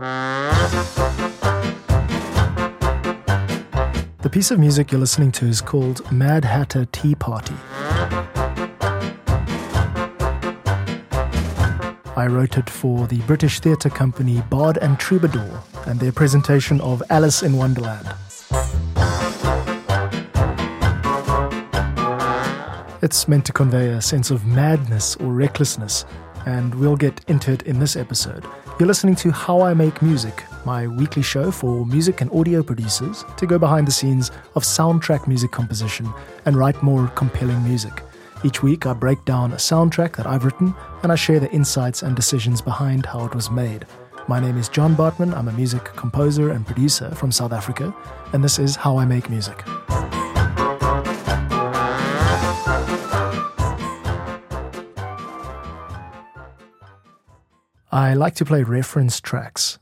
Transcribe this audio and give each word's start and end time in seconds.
The 0.00 0.06
piece 4.32 4.50
of 4.50 4.58
music 4.58 4.90
you're 4.90 4.98
listening 4.98 5.30
to 5.32 5.44
is 5.44 5.60
called 5.60 6.10
Mad 6.10 6.42
Hatter 6.42 6.86
Tea 6.86 7.14
Party. 7.14 7.54
I 12.16 12.26
wrote 12.30 12.56
it 12.56 12.70
for 12.70 13.06
the 13.08 13.20
British 13.26 13.60
theatre 13.60 13.90
company 13.90 14.42
Bard 14.48 14.78
and 14.78 14.98
Troubadour 14.98 15.62
and 15.86 16.00
their 16.00 16.12
presentation 16.12 16.80
of 16.80 17.02
Alice 17.10 17.42
in 17.42 17.58
Wonderland. 17.58 18.08
It's 23.02 23.28
meant 23.28 23.44
to 23.44 23.52
convey 23.52 23.90
a 23.90 24.00
sense 24.00 24.30
of 24.30 24.46
madness 24.46 25.16
or 25.16 25.34
recklessness, 25.34 26.06
and 26.46 26.74
we'll 26.76 26.96
get 26.96 27.20
into 27.28 27.52
it 27.52 27.64
in 27.64 27.78
this 27.78 27.96
episode. 27.96 28.46
You're 28.80 28.86
listening 28.86 29.16
to 29.16 29.30
How 29.30 29.60
I 29.60 29.74
Make 29.74 30.00
Music, 30.00 30.42
my 30.64 30.86
weekly 30.86 31.20
show 31.20 31.50
for 31.50 31.84
music 31.84 32.22
and 32.22 32.32
audio 32.32 32.62
producers 32.62 33.26
to 33.36 33.46
go 33.46 33.58
behind 33.58 33.86
the 33.86 33.92
scenes 33.92 34.30
of 34.54 34.62
soundtrack 34.62 35.26
music 35.26 35.50
composition 35.50 36.10
and 36.46 36.56
write 36.56 36.82
more 36.82 37.08
compelling 37.08 37.62
music. 37.62 38.02
Each 38.42 38.62
week, 38.62 38.86
I 38.86 38.94
break 38.94 39.22
down 39.26 39.52
a 39.52 39.56
soundtrack 39.56 40.16
that 40.16 40.26
I've 40.26 40.46
written 40.46 40.74
and 41.02 41.12
I 41.12 41.14
share 41.14 41.40
the 41.40 41.52
insights 41.52 42.02
and 42.02 42.16
decisions 42.16 42.62
behind 42.62 43.04
how 43.04 43.26
it 43.26 43.34
was 43.34 43.50
made. 43.50 43.84
My 44.28 44.40
name 44.40 44.56
is 44.56 44.70
John 44.70 44.96
Bartmann. 44.96 45.34
I'm 45.34 45.48
a 45.48 45.52
music 45.52 45.84
composer 45.84 46.48
and 46.48 46.66
producer 46.66 47.14
from 47.14 47.30
South 47.30 47.52
Africa, 47.52 47.94
and 48.32 48.42
this 48.42 48.58
is 48.58 48.76
How 48.76 48.96
I 48.96 49.04
Make 49.04 49.28
Music. 49.28 49.62
I 57.92 58.14
like 58.14 58.36
to 58.36 58.44
play 58.44 58.62
reference 58.62 59.20
tracks 59.20 59.80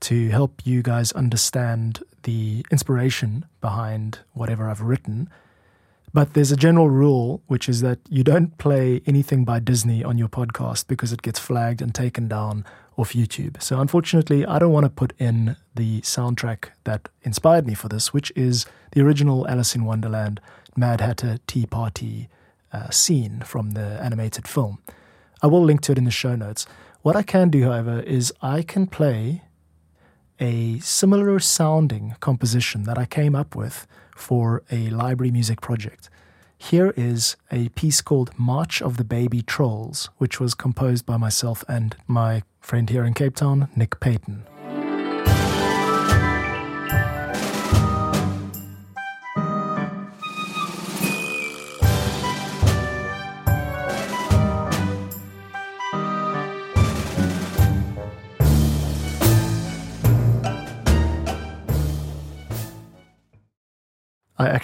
to 0.00 0.28
help 0.28 0.64
you 0.64 0.80
guys 0.80 1.10
understand 1.10 2.04
the 2.22 2.64
inspiration 2.70 3.46
behind 3.60 4.20
whatever 4.32 4.70
I've 4.70 4.80
written. 4.80 5.28
But 6.14 6.34
there's 6.34 6.52
a 6.52 6.56
general 6.56 6.88
rule, 6.88 7.42
which 7.48 7.68
is 7.68 7.80
that 7.80 7.98
you 8.08 8.22
don't 8.22 8.56
play 8.58 9.02
anything 9.06 9.44
by 9.44 9.58
Disney 9.58 10.04
on 10.04 10.18
your 10.18 10.28
podcast 10.28 10.86
because 10.86 11.12
it 11.12 11.22
gets 11.22 11.40
flagged 11.40 11.82
and 11.82 11.92
taken 11.92 12.28
down 12.28 12.64
off 12.96 13.12
YouTube. 13.12 13.60
So, 13.60 13.80
unfortunately, 13.80 14.46
I 14.46 14.60
don't 14.60 14.72
want 14.72 14.84
to 14.84 14.90
put 14.90 15.12
in 15.18 15.56
the 15.74 16.00
soundtrack 16.02 16.70
that 16.84 17.08
inspired 17.22 17.66
me 17.66 17.74
for 17.74 17.88
this, 17.88 18.12
which 18.12 18.32
is 18.36 18.66
the 18.92 19.00
original 19.00 19.48
Alice 19.48 19.74
in 19.74 19.84
Wonderland 19.84 20.40
Mad 20.76 21.00
Hatter 21.00 21.38
Tea 21.48 21.66
Party 21.66 22.28
uh, 22.72 22.88
scene 22.90 23.40
from 23.40 23.72
the 23.72 24.00
animated 24.00 24.46
film. 24.46 24.78
I 25.42 25.46
will 25.48 25.62
link 25.62 25.80
to 25.82 25.92
it 25.92 25.98
in 25.98 26.04
the 26.04 26.10
show 26.10 26.36
notes. 26.36 26.66
What 27.02 27.14
I 27.14 27.22
can 27.22 27.48
do, 27.48 27.62
however, 27.62 28.00
is 28.00 28.32
I 28.42 28.62
can 28.62 28.88
play 28.88 29.42
a 30.40 30.80
similar 30.80 31.38
sounding 31.38 32.16
composition 32.18 32.82
that 32.84 32.98
I 32.98 33.06
came 33.06 33.36
up 33.36 33.54
with 33.54 33.86
for 34.16 34.64
a 34.70 34.90
library 34.90 35.30
music 35.30 35.60
project. 35.60 36.10
Here 36.58 36.92
is 36.96 37.36
a 37.52 37.68
piece 37.70 38.00
called 38.00 38.36
March 38.36 38.82
of 38.82 38.96
the 38.96 39.04
Baby 39.04 39.42
Trolls, 39.42 40.10
which 40.18 40.40
was 40.40 40.54
composed 40.54 41.06
by 41.06 41.16
myself 41.16 41.64
and 41.68 41.96
my 42.08 42.42
friend 42.60 42.90
here 42.90 43.04
in 43.04 43.14
Cape 43.14 43.36
Town, 43.36 43.68
Nic 43.76 44.00
Paton. 44.00 44.44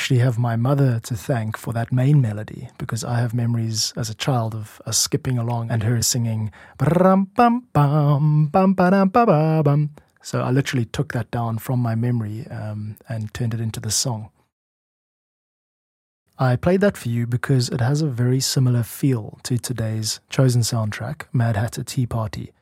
Actually 0.04 0.20
have 0.20 0.38
my 0.38 0.54
mother 0.54 1.00
to 1.00 1.16
thank 1.16 1.56
for 1.56 1.72
that 1.72 1.90
main 1.90 2.20
melody 2.20 2.68
because 2.76 3.02
I 3.02 3.20
have 3.20 3.32
memories 3.32 3.94
as 3.96 4.10
a 4.10 4.14
child 4.14 4.54
of 4.54 4.82
us 4.84 4.98
skipping 4.98 5.38
along 5.38 5.70
and 5.70 5.82
her 5.82 6.02
singing. 6.02 6.52
So 6.78 7.26
I 10.42 10.50
literally 10.50 10.84
took 10.84 11.14
that 11.14 11.30
down 11.30 11.56
from 11.56 11.78
my 11.78 11.94
memory 11.94 12.46
um, 12.48 12.98
and 13.08 13.32
turned 13.32 13.54
it 13.54 13.60
into 13.60 13.80
the 13.80 13.90
song. 13.90 14.28
I 16.38 16.56
played 16.56 16.82
that 16.82 16.98
for 16.98 17.08
you 17.08 17.26
because 17.26 17.70
it 17.70 17.80
has 17.80 18.02
a 18.02 18.06
very 18.06 18.40
similar 18.40 18.82
feel 18.82 19.38
to 19.44 19.56
today's 19.56 20.20
chosen 20.28 20.60
soundtrack, 20.60 21.22
Mad 21.32 21.56
Hatter 21.56 21.82
Tea 21.82 22.04
Party. 22.04 22.52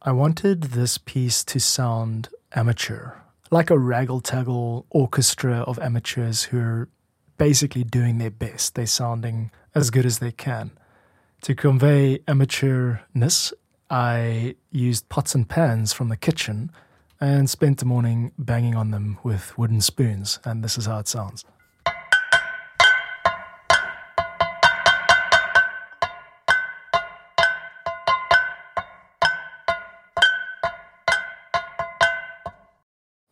I 0.00 0.12
wanted 0.12 0.74
this 0.78 0.96
piece 0.96 1.42
to 1.42 1.58
sound 1.58 2.28
amateur 2.54 3.19
like 3.50 3.70
a 3.70 3.78
raggle-taggle 3.78 4.86
orchestra 4.90 5.58
of 5.62 5.78
amateurs 5.80 6.44
who 6.44 6.58
are 6.60 6.88
basically 7.36 7.82
doing 7.82 8.18
their 8.18 8.30
best. 8.30 8.74
They're 8.74 8.86
sounding 8.86 9.50
as 9.74 9.90
good 9.90 10.06
as 10.06 10.18
they 10.18 10.30
can. 10.32 10.70
To 11.42 11.54
convey 11.54 12.18
amateurness, 12.28 13.52
I 13.88 14.54
used 14.70 15.08
pots 15.08 15.34
and 15.34 15.48
pans 15.48 15.92
from 15.92 16.08
the 16.10 16.16
kitchen 16.16 16.70
and 17.20 17.50
spent 17.50 17.78
the 17.78 17.84
morning 17.84 18.32
banging 18.38 18.76
on 18.76 18.92
them 18.92 19.18
with 19.24 19.56
wooden 19.58 19.80
spoons, 19.80 20.38
and 20.44 20.62
this 20.62 20.78
is 20.78 20.86
how 20.86 20.98
it 21.00 21.08
sounds. 21.08 21.44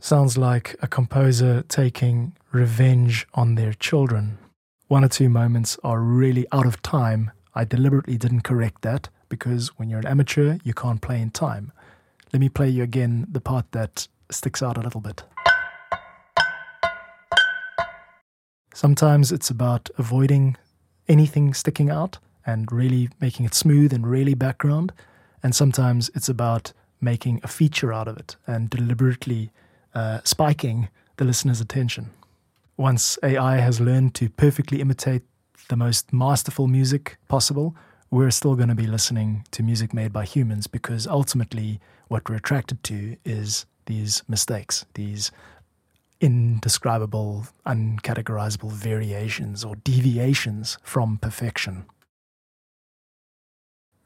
Sounds 0.08 0.38
like 0.38 0.74
a 0.80 0.88
composer 0.88 1.62
taking 1.68 2.32
revenge 2.50 3.26
on 3.34 3.56
their 3.56 3.74
children. 3.74 4.38
One 4.86 5.04
or 5.04 5.08
two 5.08 5.28
moments 5.28 5.76
are 5.84 6.00
really 6.00 6.46
out 6.50 6.64
of 6.64 6.80
time. 6.80 7.30
I 7.54 7.64
deliberately 7.64 8.16
didn't 8.16 8.40
correct 8.40 8.80
that 8.80 9.10
because 9.28 9.68
when 9.76 9.90
you're 9.90 9.98
an 9.98 10.06
amateur, 10.06 10.56
you 10.64 10.72
can't 10.72 11.02
play 11.02 11.20
in 11.20 11.30
time. 11.30 11.72
Let 12.32 12.40
me 12.40 12.48
play 12.48 12.70
you 12.70 12.82
again 12.82 13.26
the 13.30 13.42
part 13.42 13.70
that 13.72 14.08
sticks 14.30 14.62
out 14.62 14.78
a 14.78 14.80
little 14.80 15.02
bit. 15.02 15.24
Sometimes 18.72 19.30
it's 19.30 19.50
about 19.50 19.90
avoiding 19.98 20.56
anything 21.06 21.52
sticking 21.52 21.90
out 21.90 22.16
and 22.46 22.72
really 22.72 23.10
making 23.20 23.44
it 23.44 23.52
smooth 23.52 23.92
and 23.92 24.06
really 24.06 24.32
background. 24.32 24.94
And 25.42 25.54
sometimes 25.54 26.10
it's 26.14 26.30
about 26.30 26.72
making 26.98 27.40
a 27.44 27.48
feature 27.48 27.92
out 27.92 28.08
of 28.08 28.16
it 28.16 28.36
and 28.46 28.70
deliberately 28.70 29.50
uh, 29.98 30.20
spiking 30.22 30.88
the 31.16 31.24
listener's 31.24 31.60
attention. 31.60 32.10
Once 32.76 33.18
AI 33.24 33.56
has 33.56 33.80
learned 33.80 34.14
to 34.14 34.28
perfectly 34.30 34.80
imitate 34.80 35.22
the 35.68 35.76
most 35.76 36.12
masterful 36.12 36.68
music 36.68 37.16
possible, 37.26 37.74
we're 38.08 38.30
still 38.30 38.54
going 38.54 38.68
to 38.68 38.74
be 38.76 38.86
listening 38.86 39.44
to 39.50 39.62
music 39.62 39.92
made 39.92 40.12
by 40.12 40.24
humans 40.24 40.68
because 40.68 41.06
ultimately 41.08 41.80
what 42.06 42.28
we're 42.28 42.36
attracted 42.36 42.82
to 42.84 43.16
is 43.24 43.66
these 43.86 44.22
mistakes, 44.28 44.86
these 44.94 45.32
indescribable, 46.20 47.48
uncategorizable 47.66 48.70
variations 48.70 49.64
or 49.64 49.74
deviations 49.76 50.78
from 50.82 51.18
perfection. 51.18 51.86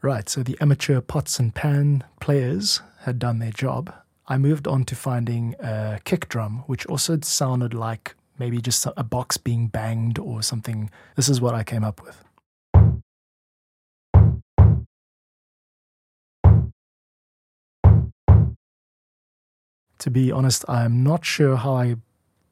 Right, 0.00 0.28
so 0.28 0.42
the 0.42 0.56
amateur 0.58 1.00
pots 1.02 1.38
and 1.38 1.54
pan 1.54 2.02
players 2.18 2.80
had 3.00 3.18
done 3.18 3.38
their 3.38 3.52
job, 3.52 3.94
I 4.28 4.38
moved 4.38 4.68
on 4.68 4.84
to 4.84 4.94
finding 4.94 5.56
a 5.58 5.98
kick 6.04 6.28
drum, 6.28 6.62
which 6.66 6.86
also 6.86 7.18
sounded 7.22 7.74
like 7.74 8.14
maybe 8.38 8.60
just 8.60 8.86
a 8.96 9.02
box 9.02 9.36
being 9.36 9.66
banged 9.66 10.18
or 10.18 10.42
something. 10.42 10.90
This 11.16 11.28
is 11.28 11.40
what 11.40 11.54
I 11.54 11.64
came 11.64 11.82
up 11.82 12.00
with. 12.02 12.24
To 19.98 20.10
be 20.10 20.32
honest, 20.32 20.64
I'm 20.68 21.04
not 21.04 21.24
sure 21.24 21.56
how 21.56 21.74
I 21.74 21.96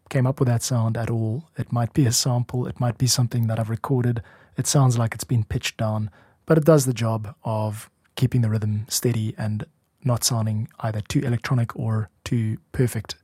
came 0.08 0.26
up 0.26 0.38
with 0.38 0.48
that 0.48 0.62
sound 0.62 0.96
at 0.96 1.10
all. 1.10 1.48
It 1.56 1.72
might 1.72 1.92
be 1.92 2.06
a 2.06 2.12
sample, 2.12 2.66
it 2.66 2.78
might 2.78 2.98
be 2.98 3.06
something 3.06 3.46
that 3.46 3.58
I've 3.58 3.70
recorded. 3.70 4.22
It 4.56 4.66
sounds 4.66 4.98
like 4.98 5.14
it's 5.14 5.24
been 5.24 5.44
pitched 5.44 5.76
down, 5.76 6.10
but 6.46 6.58
it 6.58 6.64
does 6.64 6.84
the 6.84 6.94
job 6.94 7.34
of 7.44 7.90
keeping 8.16 8.40
the 8.40 8.50
rhythm 8.50 8.86
steady 8.88 9.34
and 9.38 9.64
not 10.04 10.24
sounding 10.24 10.68
either 10.80 11.00
too 11.00 11.20
electronic 11.20 11.76
or 11.76 12.10
too 12.24 12.58
perfect. 12.72 13.16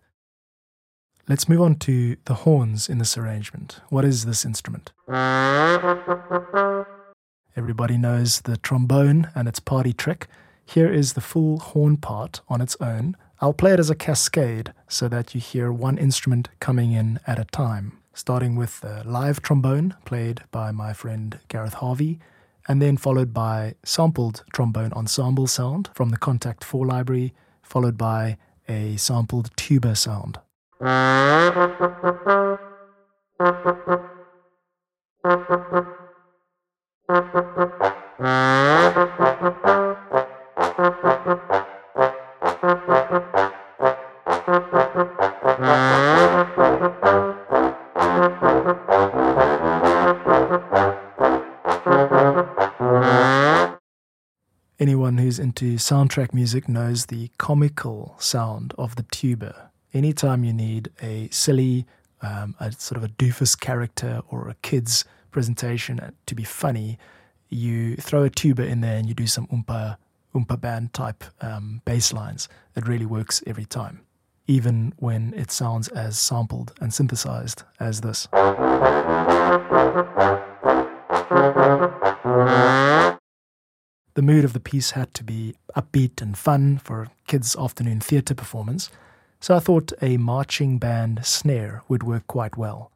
Let's 1.28 1.49
move 1.49 1.61
on 1.61 1.76
to 1.81 2.17
the 2.25 2.34
horns 2.34 2.88
in 2.88 2.99
this 2.99 3.19
arrangement. 3.19 3.81
What 3.88 4.05
is 4.05 4.26
this 4.26 4.44
instrument? 4.44 4.93
Everybody 7.56 7.99
knows 7.99 8.43
the 8.43 8.56
trombone 8.58 9.31
and 9.34 9.49
its 9.49 9.58
party 9.58 9.93
trick. 9.93 10.28
Here 10.64 10.93
is 10.93 11.14
the 11.14 11.20
full 11.20 11.58
horn 11.58 11.96
part 11.96 12.43
on 12.49 12.61
its 12.61 12.76
own. 12.81 13.17
I'll 13.40 13.52
play 13.52 13.73
it 13.73 13.81
as 13.81 13.90
a 13.90 13.94
cascade 13.94 14.73
so 14.88 15.08
that 15.08 15.34
you 15.34 15.40
hear 15.40 15.73
one 15.73 15.99
instrument 15.99 16.49
coming 16.61 16.93
in 16.93 17.19
at 17.26 17.38
a 17.38 17.44
time, 17.44 17.99
starting 18.14 18.55
with 18.55 18.81
the 18.81 19.02
live 19.05 19.43
trombone 19.43 19.94
played 20.05 20.43
by 20.52 20.70
my 20.70 20.93
friend 20.93 21.40
Gareth 21.49 21.75
Harvey 21.75 22.20
and 22.68 22.82
then 22.82 22.96
followed 22.96 23.32
by 23.32 23.74
sampled 23.84 24.44
trombone 24.52 24.92
ensemble 24.92 25.46
sound 25.46 25.90
from 25.94 26.10
the 26.10 26.16
Kontakt 26.16 26.64
4 26.64 26.86
library, 26.86 27.32
followed 27.62 27.96
by 27.96 28.36
a 28.68 28.96
sampled 28.96 29.50
tuba 29.56 29.94
sound. 29.94 30.38
Into 55.58 55.76
soundtrack 55.76 56.35
music 56.35 56.69
knows 56.69 57.06
the 57.06 57.31
comical 57.38 58.14
sound 58.19 58.75
of 58.76 58.97
the 58.97 59.05
tuba. 59.05 59.70
Anytime 59.94 60.44
you 60.44 60.53
need 60.53 60.91
a 61.00 61.31
silly, 61.31 61.87
um, 62.20 62.55
a 62.61 62.73
sort 62.73 62.99
of 62.99 63.05
a 63.05 63.08
doofus 63.14 63.58
character 63.58 64.20
or 64.29 64.50
a 64.50 64.55
kid's 64.61 65.06
presentation 65.31 66.12
to 66.26 66.35
be 66.35 66.44
funny, 66.44 66.99
you 67.49 67.97
throw 67.97 68.25
a 68.25 68.29
tuba 68.29 68.67
in 68.67 68.82
there 68.82 68.99
and 68.99 69.08
you 69.08 69.14
do 69.14 69.26
some 69.26 69.47
oompa, 69.47 69.97
oompa 70.35 70.61
band 70.61 70.93
type 70.93 71.25
um, 71.41 71.81
bass 71.87 72.12
lines. 72.12 72.50
It 72.75 72.87
really 72.87 73.06
works 73.06 73.43
every 73.47 73.64
time, 73.64 74.00
even 74.47 74.93
when 74.99 75.32
it 75.32 75.50
sounds 75.50 75.88
as 75.88 76.19
sampled 76.19 76.75
and 76.82 76.93
synthesized 76.93 77.62
as 77.81 78.02
this. 78.02 78.29
The 84.16 84.22
mood 84.22 84.46
of 84.46 84.54
the 84.54 84.60
piece 84.60 84.92
had 84.92 85.12
to 85.12 85.22
be 85.22 85.56
upbeat 85.76 86.22
and 86.22 86.38
fun 86.38 86.78
for 86.78 87.02
a 87.02 87.10
kids' 87.26 87.54
afternoon 87.54 88.00
theatre 88.00 88.34
performance, 88.34 88.88
so 89.40 89.54
I 89.54 89.58
thought 89.58 89.92
a 90.00 90.16
marching 90.16 90.78
band 90.78 91.26
snare 91.26 91.82
would 91.86 92.02
work 92.02 92.26
quite 92.26 92.56
well. 92.56 92.92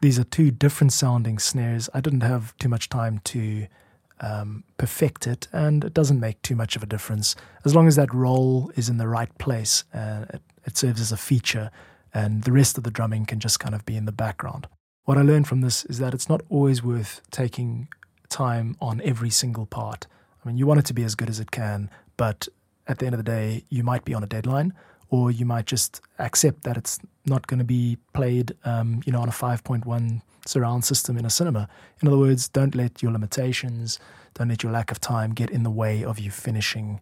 These 0.00 0.18
are 0.18 0.24
two 0.24 0.50
different 0.50 0.92
sounding 0.92 1.38
snares. 1.38 1.88
I 1.94 2.00
didn't 2.00 2.22
have 2.22 2.56
too 2.58 2.68
much 2.68 2.88
time 2.88 3.20
to 3.20 3.68
um, 4.18 4.64
perfect 4.78 5.28
it, 5.28 5.46
and 5.52 5.84
it 5.84 5.94
doesn't 5.94 6.18
make 6.18 6.42
too 6.42 6.56
much 6.56 6.74
of 6.74 6.82
a 6.82 6.86
difference. 6.86 7.36
As 7.64 7.76
long 7.76 7.86
as 7.86 7.94
that 7.94 8.12
roll 8.12 8.72
is 8.74 8.88
in 8.88 8.98
the 8.98 9.06
right 9.06 9.32
place, 9.38 9.84
uh, 9.94 10.24
it, 10.30 10.42
it 10.66 10.76
serves 10.76 11.00
as 11.00 11.12
a 11.12 11.16
feature 11.16 11.70
and 12.14 12.42
the 12.44 12.52
rest 12.52 12.78
of 12.78 12.84
the 12.84 12.90
drumming 12.90 13.26
can 13.26 13.40
just 13.40 13.60
kind 13.60 13.74
of 13.74 13.84
be 13.84 13.96
in 13.96 14.04
the 14.04 14.12
background. 14.12 14.66
What 15.04 15.18
I 15.18 15.22
learned 15.22 15.48
from 15.48 15.62
this 15.62 15.84
is 15.86 15.98
that 15.98 16.14
it's 16.14 16.28
not 16.28 16.42
always 16.48 16.82
worth 16.82 17.20
taking 17.30 17.88
time 18.28 18.76
on 18.80 19.00
every 19.02 19.30
single 19.30 19.66
part. 19.66 20.06
I 20.44 20.48
mean, 20.48 20.56
you 20.58 20.66
want 20.66 20.80
it 20.80 20.86
to 20.86 20.94
be 20.94 21.04
as 21.04 21.14
good 21.14 21.28
as 21.28 21.40
it 21.40 21.50
can, 21.50 21.90
but 22.16 22.48
at 22.86 22.98
the 22.98 23.06
end 23.06 23.14
of 23.14 23.18
the 23.18 23.30
day, 23.30 23.64
you 23.68 23.82
might 23.82 24.04
be 24.04 24.14
on 24.14 24.22
a 24.22 24.26
deadline, 24.26 24.74
or 25.08 25.30
you 25.30 25.44
might 25.44 25.66
just 25.66 26.00
accept 26.18 26.64
that 26.64 26.76
it's 26.76 26.98
not 27.26 27.46
going 27.46 27.58
to 27.58 27.64
be 27.64 27.98
played, 28.12 28.52
um, 28.64 29.02
you 29.04 29.12
know, 29.12 29.20
on 29.20 29.28
a 29.28 29.32
5.1 29.32 30.22
surround 30.46 30.84
system 30.84 31.16
in 31.16 31.24
a 31.24 31.30
cinema. 31.30 31.68
In 32.00 32.08
other 32.08 32.18
words, 32.18 32.48
don't 32.48 32.74
let 32.74 33.02
your 33.02 33.12
limitations, 33.12 33.98
don't 34.34 34.48
let 34.48 34.62
your 34.62 34.72
lack 34.72 34.90
of 34.90 35.00
time 35.00 35.32
get 35.32 35.50
in 35.50 35.62
the 35.62 35.70
way 35.70 36.02
of 36.02 36.18
you 36.18 36.30
finishing 36.30 37.00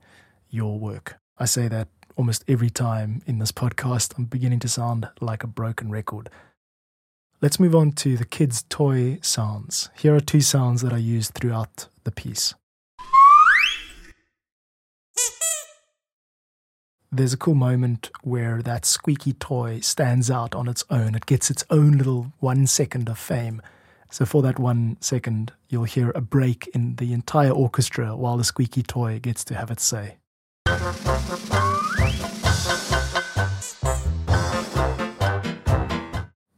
your 0.51 0.79
work. 0.79 1.19
I 1.39 1.45
say 1.45 1.69
that 1.69 1.89
almost 2.21 2.45
every 2.47 2.69
time 2.69 3.23
in 3.25 3.39
this 3.39 3.51
podcast, 3.51 4.13
I'm 4.19 4.27
beginning 4.27 4.59
to 4.59 4.69
sound 4.69 5.09
like 5.23 5.43
a 5.43 5.47
broken 5.47 5.91
record. 5.91 6.29
Let's 7.41 7.59
move 7.59 7.75
on 7.75 7.93
to 7.93 8.19
the 8.19 8.27
kids' 8.27 8.63
toy 8.69 9.19
sounds. 9.23 9.89
Here 9.97 10.15
are 10.15 10.21
two 10.21 10.43
sounds 10.43 10.83
that 10.83 10.93
I 10.93 10.99
used 10.99 11.33
throughout 11.33 11.89
the 12.05 12.11
piece. 12.11 12.53
There's 17.11 17.33
a 17.33 17.39
cool 17.39 17.55
moment 17.55 18.11
where 18.23 18.61
that 18.61 18.85
squeaky 18.85 19.33
toy 19.33 19.81
stands 19.81 20.31
out 20.31 20.55
on 20.55 20.69
its 20.69 20.85
own. 20.91 21.15
It 21.15 21.25
gets 21.25 21.51
its 21.51 21.65
own 21.71 21.93
little 21.93 22.35
one 22.39 22.67
second 22.67 23.09
of 23.09 23.19
fame. 23.19 23.63
So, 24.11 24.27
for 24.27 24.43
that 24.43 24.59
one 24.59 24.99
second, 25.01 25.53
you'll 25.71 25.85
hear 25.85 26.13
a 26.15 26.21
break 26.21 26.69
in 26.75 26.97
the 26.97 27.15
entire 27.15 27.51
orchestra 27.51 28.15
while 28.15 28.37
the 28.37 28.45
squeaky 28.45 28.83
toy 28.83 29.21
gets 29.21 29.43
to 29.45 29.55
have 29.55 29.71
its 29.71 29.85
say. 29.85 30.19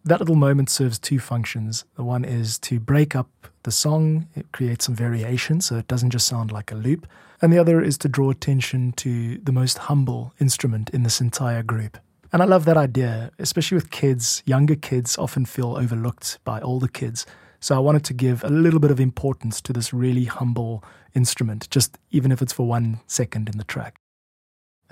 That 0.05 0.19
little 0.19 0.35
moment 0.35 0.69
serves 0.69 0.99
two 0.99 1.21
functions. 1.21 1.85
The 1.95 2.03
one 2.03 2.25
is 2.25 2.59
to 2.61 2.81
break 2.81 3.15
up 3.15 3.29
the 3.63 3.71
song, 3.71 4.27
it 4.35 4.51
creates 4.51 4.87
some 4.87 4.97
variation 4.97 5.61
so 5.61 5.77
it 5.77 5.87
doesn't 5.87 6.11
just 6.11 6.27
sound 6.27 6.51
like 6.51 6.73
a 6.73 6.75
loop. 6.75 7.07
And 7.41 7.53
the 7.53 7.59
other 7.59 7.81
is 7.81 7.97
to 7.99 8.09
draw 8.09 8.31
attention 8.31 8.93
to 8.97 9.39
the 9.39 9.53
most 9.53 9.79
humble 9.79 10.35
instrument 10.41 10.91
in 10.91 11.05
this 11.05 11.21
entire 11.21 11.63
group. 11.63 11.99
And 12.33 12.43
I 12.43 12.47
love 12.47 12.65
that 12.65 12.77
idea, 12.77 13.31
especially 13.39 13.77
with 13.77 13.93
kids. 13.93 14.43
Younger 14.45 14.75
kids 14.75 15.17
often 15.19 15.45
feel 15.45 15.77
overlooked 15.77 16.41
by 16.43 16.61
older 16.61 16.89
kids. 16.89 17.25
So 17.61 17.77
I 17.77 17.79
wanted 17.79 18.05
to 18.07 18.15
give 18.15 18.43
a 18.43 18.49
little 18.49 18.81
bit 18.81 18.91
of 18.91 18.99
importance 18.99 19.61
to 19.61 19.73
this 19.73 19.93
really 19.93 20.25
humble 20.25 20.83
instrument, 21.15 21.71
just 21.71 21.97
even 22.11 22.33
if 22.33 22.43
it's 22.43 22.53
for 22.53 22.67
one 22.67 22.99
second 23.07 23.49
in 23.49 23.57
the 23.57 23.65
track 23.65 24.02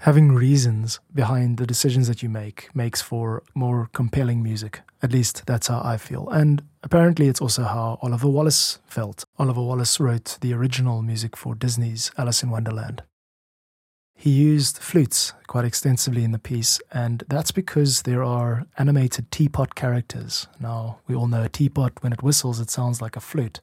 having 0.01 0.33
reasons 0.33 0.99
behind 1.15 1.59
the 1.59 1.67
decisions 1.67 2.09
that 2.09 2.23
you 2.23 2.29
make 2.29 2.75
makes 2.75 3.03
for 3.03 3.43
more 3.55 3.91
compelling 3.93 4.43
music. 4.43 4.81
At 5.03 5.13
least 5.13 5.45
that's 5.47 5.69
how 5.69 5.83
I 5.85 5.99
feel. 5.99 6.29
And 6.31 6.63
apparently, 6.83 7.29
it's 7.29 7.41
also 7.41 7.65
how 7.65 7.99
Oliver 8.03 8.29
Wallace 8.29 8.79
felt. 8.87 9.25
Oliver 9.39 9.63
Wallace 9.63 10.01
wrote 10.01 10.39
the 10.41 10.55
original 10.55 11.03
music 11.03 11.37
for 11.37 11.55
Disney's 11.55 12.11
Alice 12.17 12.43
in 12.43 12.51
Wonderland. 12.51 13.03
He 14.15 14.31
used 14.31 14.79
flutes 14.79 15.33
quite 15.47 15.65
extensively 15.65 16.25
in 16.25 16.33
the 16.33 16.39
piece, 16.39 16.81
and 16.93 17.25
that's 17.29 17.53
because 17.53 18.03
there 18.03 18.23
are 18.23 18.67
animated 18.79 19.31
teapot 19.31 19.75
characters. 19.75 20.47
Now, 20.59 21.01
we 21.07 21.15
all 21.15 21.27
know 21.27 21.45
a 21.45 21.49
teapot, 21.49 21.93
when 22.01 22.13
it 22.13 22.23
whistles, 22.23 22.61
it 22.61 22.71
sounds 22.71 23.01
like 23.01 23.17
a 23.17 23.21
flute. 23.21 23.61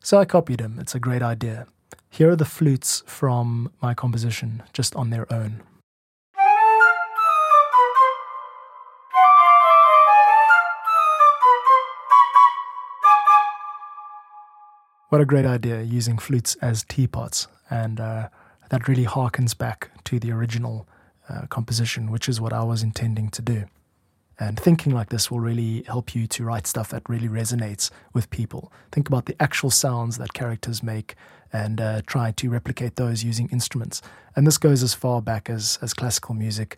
So 0.00 0.18
I 0.18 0.24
copied 0.24 0.60
him. 0.60 0.78
It's 0.78 0.94
a 0.94 1.00
great 1.00 1.22
idea. 1.22 1.66
Here 2.10 2.30
are 2.30 2.36
the 2.36 2.44
flutes 2.44 3.02
from 3.06 3.70
my 3.80 3.94
composition, 3.94 4.62
just 4.72 4.96
on 4.96 5.10
their 5.10 5.32
own. 5.32 5.62
What 15.10 15.22
a 15.22 15.24
great 15.24 15.46
idea 15.46 15.80
using 15.82 16.18
flutes 16.18 16.54
as 16.56 16.84
teapots, 16.84 17.46
and 17.70 17.98
uh, 17.98 18.28
that 18.70 18.88
really 18.88 19.06
harkens 19.06 19.56
back 19.56 19.90
to 20.04 20.18
the 20.18 20.32
original 20.32 20.86
uh, 21.28 21.46
composition, 21.46 22.10
which 22.10 22.28
is 22.28 22.40
what 22.40 22.52
I 22.52 22.62
was 22.62 22.82
intending 22.82 23.30
to 23.30 23.42
do. 23.42 23.64
And 24.40 24.58
thinking 24.58 24.94
like 24.94 25.08
this 25.08 25.30
will 25.30 25.40
really 25.40 25.82
help 25.86 26.14
you 26.14 26.26
to 26.28 26.44
write 26.44 26.66
stuff 26.66 26.90
that 26.90 27.08
really 27.08 27.28
resonates 27.28 27.90
with 28.12 28.30
people. 28.30 28.72
Think 28.92 29.08
about 29.08 29.26
the 29.26 29.40
actual 29.42 29.70
sounds 29.70 30.18
that 30.18 30.32
characters 30.32 30.82
make 30.82 31.16
and 31.52 31.80
uh, 31.80 32.02
try 32.06 32.30
to 32.32 32.50
replicate 32.50 32.96
those 32.96 33.24
using 33.24 33.48
instruments. 33.50 34.00
And 34.36 34.46
this 34.46 34.58
goes 34.58 34.82
as 34.82 34.94
far 34.94 35.20
back 35.20 35.50
as, 35.50 35.78
as 35.82 35.92
classical 35.92 36.34
music. 36.34 36.76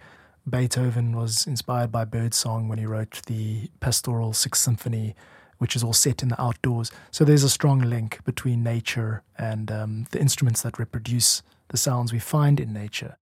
Beethoven 0.49 1.15
was 1.15 1.47
inspired 1.47 1.93
by 1.93 2.05
birdsong 2.07 2.69
when 2.69 2.79
he 2.79 2.87
wrote 2.87 3.21
the 3.27 3.69
Pastoral 3.81 4.33
Sixth 4.33 4.63
Symphony, 4.63 5.15
which 5.59 5.77
is 5.77 5.85
all 5.85 5.93
set 5.93 6.23
in 6.23 6.31
the 6.31 6.41
outdoors. 6.41 6.91
So 7.11 7.25
there's 7.25 7.45
a 7.45 7.51
strong 7.51 7.81
link 7.81 8.25
between 8.25 8.63
nature 8.63 9.23
and 9.37 9.71
um, 9.71 10.07
the 10.13 10.21
instruments 10.21 10.63
that 10.63 10.79
reproduce 10.79 11.43
the 11.69 11.77
sounds 11.77 12.11
we 12.11 12.21
find 12.21 12.59
in 12.59 12.73
nature. 12.73 13.17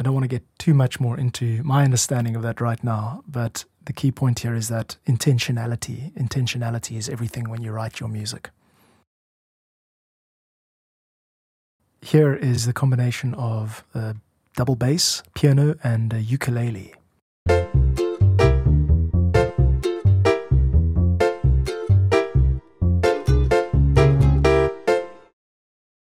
I 0.00 0.04
don't 0.04 0.14
want 0.14 0.22
to 0.22 0.28
get 0.28 0.44
too 0.60 0.74
much 0.74 1.00
more 1.00 1.18
into 1.18 1.60
my 1.64 1.82
understanding 1.82 2.36
of 2.36 2.42
that 2.42 2.60
right 2.60 2.84
now, 2.84 3.24
but 3.26 3.64
the 3.86 3.92
key 3.92 4.12
point 4.12 4.38
here 4.38 4.54
is 4.54 4.68
that 4.68 4.96
intentionality, 5.08 6.12
intentionality 6.12 6.96
is 6.96 7.08
everything 7.08 7.48
when 7.48 7.62
you 7.62 7.72
write 7.72 7.98
your 7.98 8.08
music. 8.08 8.50
Here 12.00 12.32
is 12.32 12.64
the 12.64 12.72
combination 12.72 13.34
of 13.34 13.82
double 14.54 14.76
bass, 14.76 15.24
piano, 15.34 15.74
and 15.82 16.12
ukulele. 16.12 16.94
A 17.48 17.66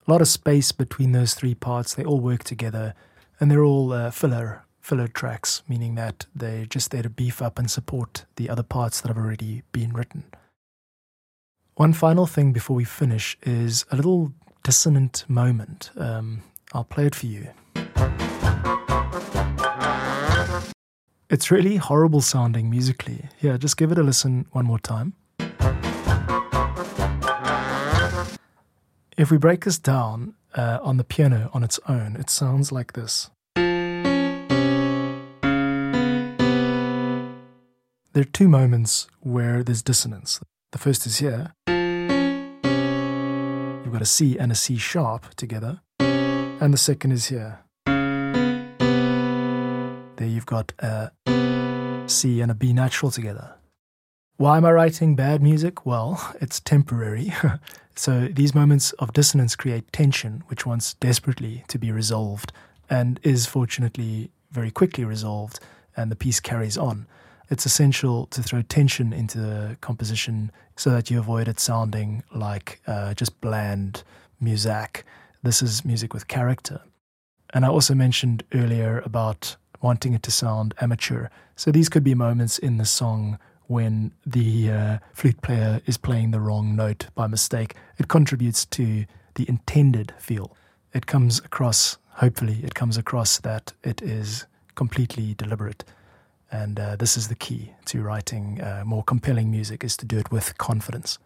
lot 0.06 0.22
of 0.22 0.28
space 0.28 0.72
between 0.72 1.14
those 1.14 1.34
three 1.34 1.56
parts. 1.56 1.96
They 1.96 2.04
all 2.04 2.20
work 2.20 2.44
together 2.44 2.94
and 3.40 3.52
they're 3.52 3.64
all 3.64 3.94
uh, 3.94 4.12
filler 4.12 4.64
filler 4.80 5.08
tracks, 5.10 5.64
meaning 5.68 5.96
that 5.96 6.26
they're 6.34 6.66
just 6.66 6.92
there 6.92 7.04
to 7.04 7.10
beef 7.10 7.42
up 7.42 7.60
and 7.60 7.70
support 7.70 8.24
the 8.38 8.50
other 8.50 8.64
parts 8.64 9.02
that 9.02 9.10
have 9.10 9.18
already 9.18 9.64
been 9.74 9.92
written. 9.92 10.24
One 11.76 11.92
final 11.92 12.26
thing 12.26 12.54
before 12.54 12.78
we 12.78 12.86
finish 12.86 13.38
is 13.44 13.86
a 13.92 13.98
little 13.98 14.32
dissonant 14.64 15.26
moment. 15.28 15.92
Um, 15.98 16.42
I'll 16.74 16.86
play 16.86 17.06
it 17.06 17.16
for 17.16 17.26
you. 17.26 17.50
It's 21.30 21.52
really 21.52 21.76
horrible 21.76 22.22
sounding 22.22 22.70
musically. 22.70 23.26
Yeah, 23.42 23.58
just 23.58 23.76
give 23.76 23.92
it 23.92 23.98
a 23.98 24.04
listen 24.04 24.46
one 24.54 24.66
more 24.66 24.80
time. 24.80 25.14
If 29.18 29.32
we 29.32 29.38
break 29.38 29.66
this 29.66 29.78
down, 29.78 30.36
uh, 30.58 30.80
on 30.82 30.98
the 30.98 31.04
piano 31.04 31.50
on 31.54 31.64
its 31.64 31.80
own, 31.88 32.16
it 32.16 32.30
sounds 32.30 32.72
like 32.72 32.94
this. 32.94 33.30
There 38.14 38.24
are 38.24 38.32
two 38.34 38.50
moments 38.50 39.08
where 39.20 39.64
there's 39.64 39.84
dissonance. 39.84 40.40
The 40.72 40.80
first 40.80 41.06
is 41.06 41.18
here. 41.18 41.54
You've 43.84 43.94
got 43.94 44.02
a 44.02 44.06
C 44.06 44.38
and 44.40 44.52
a 44.52 44.56
C 44.56 44.78
sharp 44.78 45.36
together. 45.36 45.82
And 46.00 46.74
the 46.74 46.78
second 46.78 47.12
is 47.12 47.28
here. 47.28 47.60
There 50.16 50.28
you've 50.28 50.48
got 50.48 50.74
a 50.80 51.12
C 52.08 52.42
and 52.42 52.50
a 52.50 52.56
B 52.56 52.74
natural 52.74 53.12
together. 53.12 53.57
Why 54.38 54.58
am 54.58 54.66
I 54.66 54.72
writing 54.72 55.16
bad 55.16 55.42
music? 55.42 55.84
Well, 55.84 56.36
it's 56.42 56.60
temporary. 56.60 57.34
so 57.96 58.28
these 58.28 58.54
moments 58.54 58.92
of 58.94 59.12
dissonance 59.12 59.56
create 59.56 59.92
tension, 59.92 60.44
which 60.46 60.64
wants 60.64 60.94
desperately 60.94 61.64
to 61.70 61.80
be 61.80 61.92
resolved 61.92 62.54
and 62.88 63.20
is 63.24 63.48
fortunately 63.48 64.30
very 64.52 64.70
quickly 64.70 65.04
resolved, 65.04 65.60
and 65.96 66.12
the 66.12 66.16
piece 66.16 66.40
carries 66.40 66.78
on. 66.78 67.08
It's 67.50 67.66
essential 67.66 68.28
to 68.28 68.44
throw 68.44 68.62
tension 68.62 69.12
into 69.12 69.40
the 69.40 69.78
composition 69.82 70.52
so 70.76 70.92
that 70.92 71.10
you 71.10 71.18
avoid 71.18 71.48
it 71.48 71.60
sounding 71.60 72.24
like 72.32 72.80
uh, 72.86 73.16
just 73.16 73.42
bland 73.42 74.04
music. 74.40 75.04
This 75.42 75.64
is 75.64 75.84
music 75.84 76.14
with 76.14 76.28
character. 76.28 76.82
And 77.56 77.66
I 77.66 77.70
also 77.70 77.96
mentioned 77.96 78.44
earlier 78.54 79.02
about 79.04 79.56
wanting 79.82 80.14
it 80.14 80.22
to 80.24 80.32
sound 80.32 80.76
amateur. 80.80 81.30
So 81.56 81.72
these 81.72 81.90
could 81.90 82.04
be 82.04 82.14
moments 82.14 82.60
in 82.60 82.78
the 82.78 82.86
song 82.86 83.40
when 83.68 84.12
the 84.26 84.72
uh, 84.72 84.98
flute 85.14 85.42
player 85.42 85.82
is 85.86 85.98
playing 85.98 86.32
the 86.32 86.40
wrong 86.40 86.76
note 86.76 87.08
by 87.16 87.28
mistake. 87.28 87.76
It 87.98 88.08
contributes 88.08 88.66
to 88.66 89.06
the 89.36 89.48
intended 89.48 90.14
feel. 90.18 90.56
It 90.94 91.06
comes 91.06 91.40
across, 91.40 91.98
hopefully, 92.16 92.62
it 92.64 92.74
comes 92.74 92.98
across 92.98 93.40
that 93.40 93.74
it 93.84 94.02
is 94.02 94.46
completely 94.76 95.34
deliberate. 95.34 95.84
And 96.52 96.80
uh, 96.80 96.96
this 96.96 97.18
is 97.18 97.28
the 97.28 97.36
key 97.36 97.74
to 97.86 98.02
writing 98.02 98.62
uh, 98.62 98.84
more 98.86 99.04
compelling 99.04 99.52
music 99.52 99.84
is 99.84 99.98
to 99.98 100.06
do 100.06 100.18
it 100.18 100.32
with 100.32 100.58
confidence. 100.58 101.20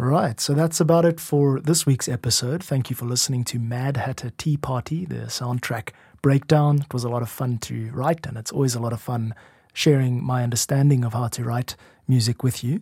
Right, 0.00 0.38
so 0.38 0.54
that's 0.54 0.78
about 0.78 1.04
it 1.04 1.18
for 1.18 1.58
this 1.58 1.84
week's 1.84 2.08
episode. 2.08 2.62
Thank 2.62 2.88
you 2.88 2.94
for 2.94 3.04
listening 3.04 3.42
to 3.46 3.58
Mad 3.58 3.96
Hatter 3.96 4.30
Tea 4.38 4.56
Party, 4.56 5.04
the 5.04 5.26
soundtrack 5.26 5.88
breakdown. 6.22 6.82
It 6.82 6.94
was 6.94 7.02
a 7.02 7.08
lot 7.08 7.22
of 7.22 7.28
fun 7.28 7.58
to 7.62 7.90
write, 7.90 8.24
and 8.24 8.36
it's 8.36 8.52
always 8.52 8.76
a 8.76 8.80
lot 8.80 8.92
of 8.92 9.00
fun 9.00 9.34
sharing 9.72 10.22
my 10.22 10.44
understanding 10.44 11.04
of 11.04 11.14
how 11.14 11.26
to 11.26 11.42
write 11.42 11.74
music 12.06 12.44
with 12.44 12.62
you. 12.62 12.80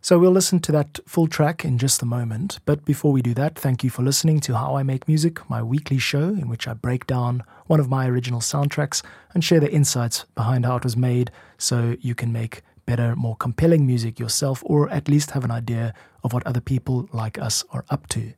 So 0.00 0.18
we'll 0.18 0.32
listen 0.32 0.58
to 0.58 0.72
that 0.72 0.98
full 1.06 1.28
track 1.28 1.64
in 1.64 1.78
just 1.78 2.02
a 2.02 2.04
moment. 2.04 2.58
But 2.66 2.84
before 2.84 3.12
we 3.12 3.22
do 3.22 3.32
that, 3.34 3.56
thank 3.56 3.84
you 3.84 3.88
for 3.88 4.02
listening 4.02 4.40
to 4.40 4.56
How 4.56 4.76
I 4.76 4.82
Make 4.82 5.06
Music, 5.06 5.48
my 5.48 5.62
weekly 5.62 5.98
show 5.98 6.30
in 6.30 6.48
which 6.48 6.66
I 6.66 6.74
break 6.74 7.06
down 7.06 7.44
one 7.68 7.78
of 7.78 7.88
my 7.88 8.08
original 8.08 8.40
soundtracks 8.40 9.04
and 9.34 9.44
share 9.44 9.60
the 9.60 9.70
insights 9.70 10.24
behind 10.34 10.66
how 10.66 10.74
it 10.74 10.84
was 10.84 10.96
made 10.96 11.30
so 11.58 11.96
you 12.00 12.16
can 12.16 12.32
make 12.32 12.62
better, 12.86 13.16
more 13.16 13.36
compelling 13.36 13.86
music 13.86 14.18
yourself, 14.18 14.62
or 14.66 14.88
at 14.90 15.08
least 15.08 15.32
have 15.32 15.44
an 15.44 15.50
idea 15.50 15.94
of 16.22 16.32
what 16.32 16.46
other 16.46 16.60
people 16.60 17.08
like 17.12 17.38
us 17.38 17.64
are 17.70 17.84
up 17.90 18.06
to. 18.08 18.32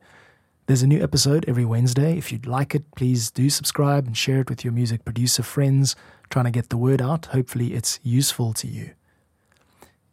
There's 0.67 0.83
a 0.83 0.87
new 0.87 1.01
episode 1.01 1.45
every 1.47 1.63
Wednesday. 1.63 2.17
If 2.17 2.31
you'd 2.31 2.45
like 2.45 2.75
it, 2.75 2.83
please 2.95 3.31
do 3.31 3.49
subscribe 3.49 4.05
and 4.05 4.17
share 4.17 4.41
it 4.41 4.49
with 4.49 4.65
your 4.65 4.73
music 4.73 5.05
producer 5.05 5.41
friends, 5.41 5.95
trying 6.29 6.45
to 6.45 6.51
get 6.51 6.69
the 6.69 6.77
word 6.77 7.01
out. 7.01 7.27
Hopefully, 7.27 7.73
it's 7.73 7.99
useful 8.03 8.53
to 8.53 8.67
you. 8.67 8.91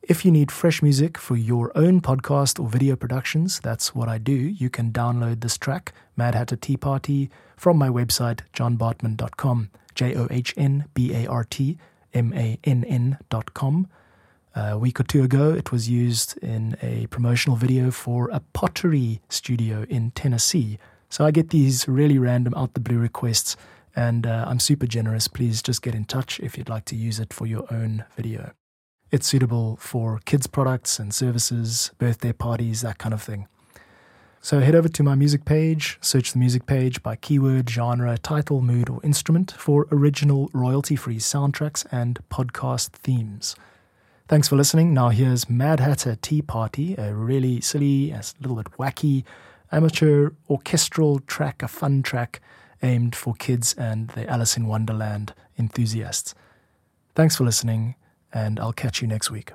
If 0.07 0.25
you 0.25 0.31
need 0.31 0.53
fresh 0.53 0.83
music 0.83 1.17
for 1.17 1.35
your 1.35 1.73
own 1.75 2.03
podcast 2.03 2.61
or 2.61 2.69
video 2.69 2.95
productions, 2.95 3.59
that's 3.59 3.95
what 3.95 4.09
I 4.09 4.19
do. 4.19 4.33
You 4.33 4.69
can 4.69 4.93
download 4.93 5.41
this 5.41 5.57
track, 5.57 5.93
Mad 6.15 6.35
Hatter 6.35 6.57
Tea 6.57 6.77
Party, 6.77 7.31
from 7.57 7.79
my 7.79 7.89
website, 7.89 8.41
johnbartmann.com, 8.53 9.71
J 9.95 10.15
O 10.15 10.29
H 10.31 10.53
N 10.59 10.85
B 10.93 11.15
A 11.15 11.27
R 11.27 11.45
T 11.45 11.79
M 12.13 12.33
A 12.35 12.59
N 12.65 12.85
N.com. 12.85 13.89
A 14.57 14.79
week 14.79 15.01
or 15.01 15.03
two 15.03 15.25
ago, 15.25 15.53
it 15.53 15.73
was 15.73 15.89
used 15.89 16.39
in 16.39 16.77
a 16.81 17.07
promotional 17.09 17.57
video 17.57 17.91
for 17.91 18.31
a 18.31 18.41
pottery 18.53 19.21
studio 19.29 19.85
in 19.89 20.13
Tennessee. 20.13 20.79
So 21.11 21.25
I 21.25 21.33
get 21.33 21.51
these 21.51 21.89
really 21.89 22.19
random 22.19 22.55
out 22.57 22.75
the 22.75 22.81
blue 22.81 22.99
requests, 22.99 23.57
and 23.97 24.25
uh, 24.25 24.45
I'm 24.47 24.61
super 24.61 24.87
generous. 24.87 25.27
Please 25.27 25.61
just 25.61 25.83
get 25.83 25.97
in 25.97 26.05
touch 26.05 26.39
if 26.39 26.57
you'd 26.57 26.69
like 26.69 26.85
to 26.87 26.95
use 26.95 27.19
it 27.19 27.33
for 27.33 27.47
your 27.49 27.67
own 27.69 28.05
video. 28.17 28.53
It's 29.11 29.27
suitable 29.27 29.77
for 29.81 30.21
kids' 30.25 30.47
products 30.47 31.01
and 31.01 31.13
services, 31.13 31.91
birthday 31.99 32.33
parties, 32.33 32.83
that 32.83 32.99
kind 32.99 33.13
of 33.13 33.23
thing. 33.23 33.49
So 34.41 34.61
head 34.61 34.77
over 34.77 34.89
to 34.89 35.03
my 35.03 35.17
music 35.17 35.45
page, 35.45 35.99
search 36.01 36.33
the 36.33 36.39
music 36.39 36.67
page 36.67 37.03
by 37.03 37.17
keyword, 37.17 37.69
genre, 37.69 38.19
title, 38.19 38.61
mood, 38.61 38.89
or 38.89 39.01
instrument 39.03 39.53
for 39.59 39.89
original 39.91 40.49
royalty 40.53 40.95
free 40.95 41.17
soundtracks 41.17 41.85
and 41.91 42.21
podcast 42.31 42.91
themes. 42.91 43.57
Thanks 44.27 44.49
for 44.49 44.57
listening. 44.57 44.95
Now 44.95 45.11
here's 45.11 45.51
Mad 45.51 45.81
Hatter 45.81 46.17
Tea 46.17 46.41
Party, 46.41 46.95
a 46.97 47.13
really 47.15 47.61
silly, 47.61 48.11
a 48.11 48.23
little 48.41 48.57
bit 48.57 48.73
wacky, 48.79 49.23
amateur 49.71 50.31
orchestral 50.49 51.19
track, 51.21 51.63
a 51.63 51.69
fun 51.69 52.03
track 52.03 52.41
aimed 52.83 53.15
for 53.15 53.35
kids 53.35 53.75
and 53.75 54.09
the 54.09 54.27
Alice 54.29 54.57
in 54.57 54.67
Wonderland 54.67 55.35
enthusiasts. 55.59 56.35
Thanks 57.15 57.37
for 57.37 57.45
listening, 57.45 57.97
and 58.33 58.59
I'll 58.59 58.73
catch 58.73 59.03
you 59.03 59.09
next 59.09 59.31
week. 59.31 59.53